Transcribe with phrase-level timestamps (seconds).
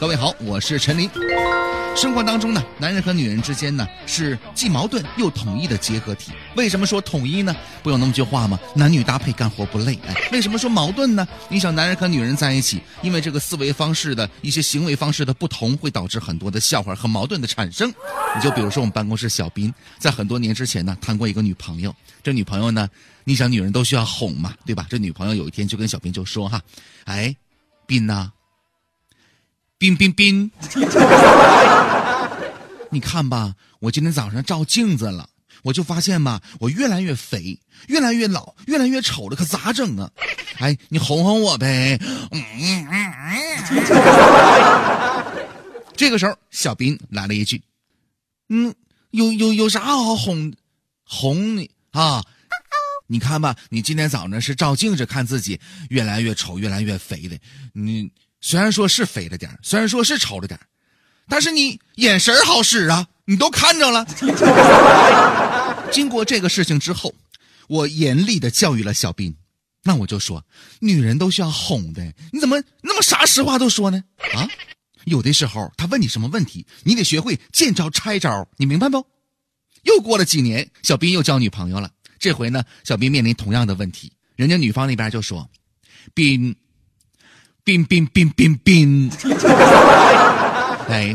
[0.00, 1.10] 各位好，我是陈林。
[1.96, 6.30] 生活当中呢，男人和女人之间呢是既矛盾又统一的结合体。
[6.54, 7.52] 为什么说统一呢？
[7.82, 8.60] 不有那么句话吗？
[8.76, 9.98] 男女搭配干活不累。
[10.06, 11.26] 哎，为什么说矛盾呢？
[11.48, 17.92] 你想，男人和女人在一起，因为这个思维方式的一些行为方式的不同，会导致很多的笑话和矛盾的产生。
[18.36, 21.92] 你就比如说我们办公室小斌，在很多年之前呢，谈过一个女朋友。
[22.22, 22.88] 这女朋友呢，
[23.24, 24.86] 你想女人都需要哄嘛，对吧？
[24.88, 26.62] 这女朋友有一天就跟小斌就说哈，
[27.06, 27.34] 哎，
[27.84, 28.30] 斌呐。
[29.78, 30.50] 冰冰冰，
[32.90, 35.28] 你看吧，我今天早上照镜子了，
[35.62, 40.10] 我就发现吧，我越来越肥，越来越老，越来越丑了，可咋整啊？
[40.58, 41.96] 哎，你哄哄我呗。
[45.96, 47.62] 这个时候，小斌来了一句
[48.50, 48.74] ：“嗯，
[49.12, 50.52] 有有有啥好哄
[51.04, 52.24] 哄你啊？
[53.06, 57.38] 你看吧，你今天早上是照镜子看自己越来越丑，越来越肥的，
[57.74, 58.10] 你。”
[58.40, 60.58] 虽然说是肥了点虽然说是丑了点
[61.28, 64.06] 但是你眼神好使啊，你都看着了。
[65.92, 67.14] 经过这个事情之后，
[67.68, 69.36] 我严厉的教育了小斌，
[69.82, 70.42] 那我就说，
[70.80, 74.02] 女人都需要哄的，你怎么那么啥实话都说呢？
[74.34, 74.48] 啊，
[75.04, 79.04] 有的时候他问你什么问题，你得学会见招拆招，你明白不？
[79.82, 85.50] 又过了几年，小斌又交女朋友了，这回呢，小斌面临同样的问题，人家女方那边就说，
[86.14, 86.56] 斌。
[87.68, 89.10] 冰冰冰冰冰，
[90.88, 91.14] 哎，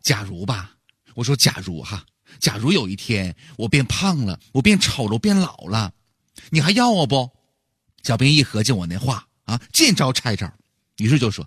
[0.00, 0.70] 假如吧，
[1.12, 2.02] 我说假如哈，
[2.38, 5.92] 假如有一天我变胖了，我变丑了，我变老了，
[6.48, 7.28] 你还要我不？
[8.02, 10.50] 小兵一合计我那话啊，见招拆招，
[10.96, 11.46] 于是就说，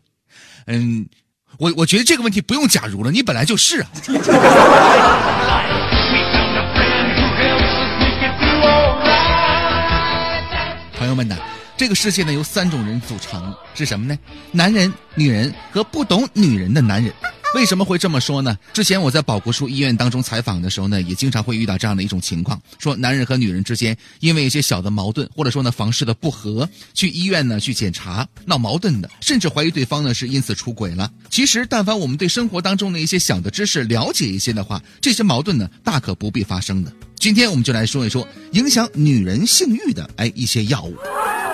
[0.67, 1.09] 嗯，
[1.57, 3.89] 我我觉得这个问题不用假如了，你本来就是啊。
[10.95, 11.35] 朋友们呢？
[11.75, 14.17] 这个世界呢，由三种人组成，是什么呢？
[14.51, 17.11] 男人、女人和不懂女人的男人。
[17.55, 18.57] 为什么会这么说呢？
[18.73, 31.11] 之前我在保国书医院当中采访的时候呢，也经常会遇到这样的一种情况：说男人和女人之间因为一些小的矛盾，或者说呢房事的不和，去医院呢去检查，闹矛盾的，甚至怀疑对方呢是因此出轨了。
[31.29, 36.91] 其实，但凡我们对生活当中的一些小的知识了解一些的话，这些矛盾呢大可不必发生的。
[37.19, 40.95] 今天我们就来说一说影响女人性欲的哎一些药物。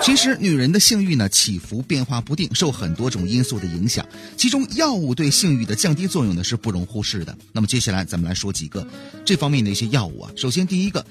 [0.02, 4.04] 其实，女人的性欲呢起伏变化不定，受很多种因素的影响。
[4.36, 7.36] 其中，药物对性欲的降低作用呢是不容忽视的。
[7.52, 8.86] 那么，接下来咱们来说几个
[9.24, 10.30] 这方面的一些药物啊。
[10.34, 11.04] 首先，第一个，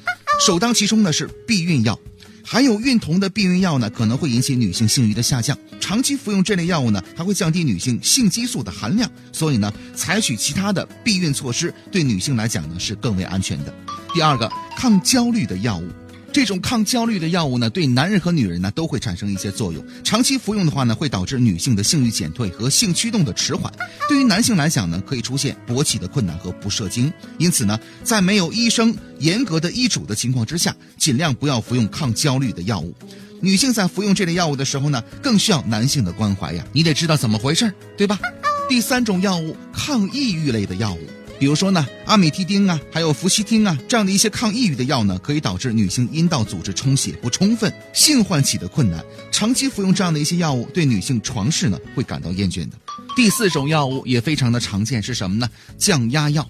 [0.43, 1.97] 首当其冲的是避孕药。
[2.43, 5.55] 含有孕酮的避孕药呢，可能会引起女性性欲的下降。
[5.79, 9.09] 长期服用这类药物呢，还会降低女性性激素的含量。
[9.31, 13.73] 所以呢，采取其他的避孕措施，对女性来讲呢是更为安全的。
[14.15, 15.87] 第二个，抗焦虑的药物。
[16.31, 19.83] 这种抗焦虑的药物呢，对男人和女人呢都会产生一些作用。
[20.03, 23.71] 长期服用的话呢，会导致女性的性欲减退和性驱动的迟缓。
[24.07, 27.11] 对于男性来讲呢，可以出现勃起的困难和不射精。
[27.37, 32.93] 因此呢，在没有医生严格的医嘱的情况之下，尽量不要服用抗焦虑的药物。
[33.41, 36.63] 女性在服用这类药物的时候呢，更需要男性的关怀呀。
[36.73, 38.19] 你得知道怎么回事，对吧？
[38.67, 40.99] 第三种药物，抗抑郁类的药物。
[41.39, 49.01] 比如说呢，阿米替丁啊，还有氟西汀啊，这样的一些抗抑郁的药呢，可以导致女性阴道组织充血不充分，性唤起的困难。
[49.31, 52.77] 长期服用这样的一些药物，对女性床事呢会感到厌倦的。
[53.15, 55.49] 第四种药物也非常的常见，是什么呢？
[55.77, 56.47] 降压药。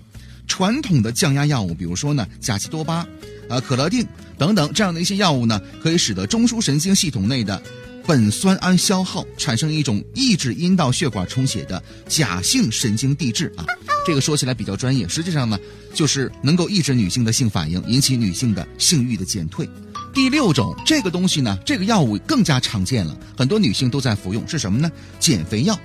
[0.47, 3.05] 传统的降压药物，比如说呢，甲基多巴、
[3.47, 4.03] 啊可乐定
[4.39, 7.61] 等等这样的一些药物呢，可以使得中枢神经系统内的。
[8.07, 13.63] 苯酸胺消耗产生一种抑制阴道血管充血的假性神经递质啊，
[14.09, 15.59] 这个说起来比较专业，实际上呢，
[15.93, 19.69] 就是能够抑制女性的性反应，引起女性的性欲的减退。
[20.11, 24.91] 第六种，这个东西呢，这个药物更加常见了，很多女性都在服用，是什么呢？
[25.19, 25.79] 减肥药。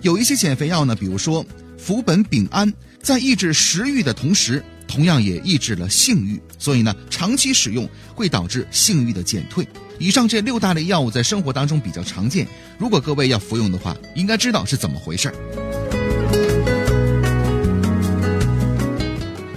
[0.00, 1.44] 有一些减肥药呢，比如说
[1.76, 9.68] 氟苯丙胺，在抑制食欲的同时，同样也抑制了性欲，所以呢，长期使用会导致性欲的减退。
[9.98, 15.34] 以上这六大类药物在生活当中比较常见，如果各位要服用的话，应该知道是怎么回事儿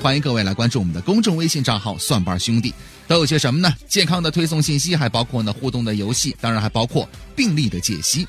[0.02, 2.74] 欢迎各位来关注我们的公众微信账号“蒜瓣兄弟”，
[3.06, 3.70] 都有些什么呢？
[3.86, 8.26] 健康的推送信息，还包括呢互动的游戏，当然还包括病例的解析。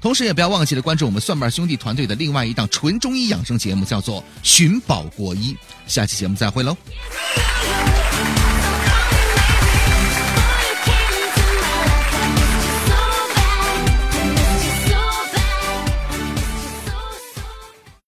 [0.00, 5.54] 同时也不要忘记了关注我们蒜瓣兄弟团队的另外一档纯中医养生节目，叫做《寻宝国医》。
[5.86, 6.76] 下期节目再会喽。